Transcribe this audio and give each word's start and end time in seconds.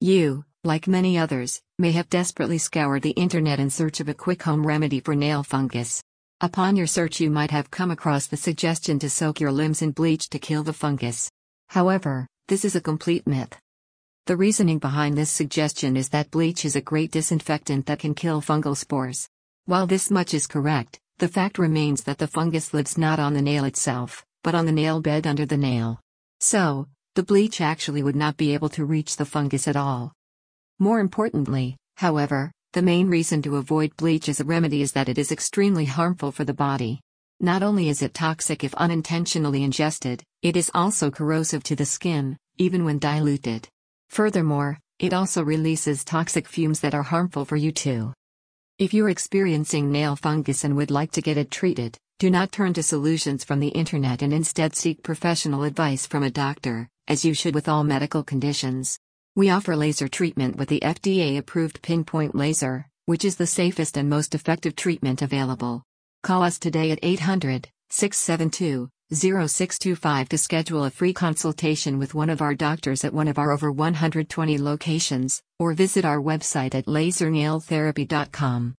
You, 0.00 0.44
like 0.62 0.86
many 0.86 1.16
others, 1.16 1.62
may 1.78 1.92
have 1.92 2.10
desperately 2.10 2.58
scoured 2.58 3.00
the 3.00 3.12
internet 3.12 3.58
in 3.58 3.70
search 3.70 3.98
of 4.00 4.08
a 4.10 4.14
quick 4.14 4.42
home 4.42 4.66
remedy 4.66 5.00
for 5.00 5.14
nail 5.14 5.42
fungus. 5.42 6.02
Upon 6.42 6.76
your 6.76 6.86
search, 6.86 7.18
you 7.18 7.30
might 7.30 7.50
have 7.50 7.70
come 7.70 7.90
across 7.90 8.26
the 8.26 8.36
suggestion 8.36 8.98
to 8.98 9.08
soak 9.08 9.40
your 9.40 9.52
limbs 9.52 9.80
in 9.80 9.92
bleach 9.92 10.28
to 10.28 10.38
kill 10.38 10.62
the 10.62 10.74
fungus. 10.74 11.30
However, 11.68 12.26
this 12.48 12.62
is 12.62 12.76
a 12.76 12.80
complete 12.80 13.26
myth. 13.26 13.58
The 14.26 14.36
reasoning 14.36 14.80
behind 14.80 15.16
this 15.16 15.30
suggestion 15.30 15.96
is 15.96 16.10
that 16.10 16.30
bleach 16.30 16.66
is 16.66 16.76
a 16.76 16.82
great 16.82 17.10
disinfectant 17.10 17.86
that 17.86 18.00
can 18.00 18.14
kill 18.14 18.42
fungal 18.42 18.76
spores. 18.76 19.30
While 19.64 19.86
this 19.86 20.10
much 20.10 20.34
is 20.34 20.46
correct, 20.46 21.00
the 21.18 21.28
fact 21.28 21.58
remains 21.58 22.02
that 22.02 22.18
the 22.18 22.26
fungus 22.26 22.74
lives 22.74 22.98
not 22.98 23.18
on 23.18 23.32
the 23.32 23.40
nail 23.40 23.64
itself, 23.64 24.26
but 24.44 24.54
on 24.54 24.66
the 24.66 24.72
nail 24.72 25.00
bed 25.00 25.26
under 25.26 25.46
the 25.46 25.56
nail. 25.56 26.00
So, 26.40 26.88
the 27.16 27.22
bleach 27.22 27.62
actually 27.62 28.02
would 28.02 28.14
not 28.14 28.36
be 28.36 28.52
able 28.52 28.68
to 28.68 28.84
reach 28.84 29.16
the 29.16 29.24
fungus 29.24 29.66
at 29.66 29.74
all. 29.74 30.12
More 30.78 31.00
importantly, 31.00 31.78
however, 31.96 32.52
the 32.74 32.82
main 32.82 33.08
reason 33.08 33.40
to 33.40 33.56
avoid 33.56 33.96
bleach 33.96 34.28
as 34.28 34.38
a 34.38 34.44
remedy 34.44 34.82
is 34.82 34.92
that 34.92 35.08
it 35.08 35.16
is 35.16 35.32
extremely 35.32 35.86
harmful 35.86 36.30
for 36.30 36.44
the 36.44 36.52
body. 36.52 37.00
Not 37.40 37.62
only 37.62 37.88
is 37.88 38.02
it 38.02 38.12
toxic 38.12 38.64
if 38.64 38.74
unintentionally 38.74 39.64
ingested, 39.64 40.22
it 40.42 40.58
is 40.58 40.70
also 40.74 41.10
corrosive 41.10 41.62
to 41.64 41.74
the 41.74 41.86
skin, 41.86 42.36
even 42.58 42.84
when 42.84 42.98
diluted. 42.98 43.66
Furthermore, 44.10 44.78
it 44.98 45.14
also 45.14 45.42
releases 45.42 46.04
toxic 46.04 46.46
fumes 46.46 46.80
that 46.80 46.94
are 46.94 47.02
harmful 47.02 47.46
for 47.46 47.56
you 47.56 47.72
too. 47.72 48.12
If 48.78 48.92
you're 48.92 49.08
experiencing 49.08 49.90
nail 49.90 50.16
fungus 50.16 50.64
and 50.64 50.76
would 50.76 50.90
like 50.90 51.12
to 51.12 51.22
get 51.22 51.38
it 51.38 51.50
treated, 51.50 51.96
do 52.18 52.30
not 52.30 52.52
turn 52.52 52.74
to 52.74 52.82
solutions 52.82 53.42
from 53.42 53.60
the 53.60 53.68
internet 53.68 54.20
and 54.20 54.34
instead 54.34 54.76
seek 54.76 55.02
professional 55.02 55.62
advice 55.62 56.06
from 56.06 56.22
a 56.22 56.30
doctor, 56.30 56.90
as 57.08 57.24
you 57.24 57.34
should 57.34 57.54
with 57.54 57.68
all 57.68 57.84
medical 57.84 58.22
conditions. 58.22 58.98
We 59.34 59.50
offer 59.50 59.76
laser 59.76 60.08
treatment 60.08 60.56
with 60.56 60.68
the 60.68 60.80
FDA 60.80 61.38
approved 61.38 61.82
PinPointe 61.82 62.34
laser, 62.34 62.86
which 63.04 63.24
is 63.24 63.36
the 63.36 63.46
safest 63.46 63.96
and 63.96 64.08
most 64.08 64.34
effective 64.34 64.76
treatment 64.76 65.22
available. 65.22 65.82
Call 66.22 66.42
us 66.42 66.58
today 66.58 66.90
at 66.90 66.98
800 67.02 67.68
672 67.90 68.88
0625 69.12 70.28
to 70.28 70.38
schedule 70.38 70.84
a 70.84 70.90
free 70.90 71.12
consultation 71.12 71.98
with 71.98 72.14
one 72.14 72.30
of 72.30 72.42
our 72.42 72.54
doctors 72.54 73.04
at 73.04 73.14
one 73.14 73.28
of 73.28 73.38
our 73.38 73.52
over 73.52 73.70
120 73.70 74.58
locations, 74.58 75.40
or 75.60 75.74
visit 75.74 76.04
our 76.04 76.18
website 76.18 76.74
at 76.74 76.86
lasernailtherapy.com. 76.86 78.74